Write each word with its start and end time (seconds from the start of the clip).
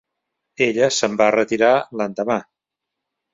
Ella 0.67 0.87
se'n 0.95 1.17
va 1.19 1.27
retirar 1.35 1.69
l'endemà. 2.01 2.39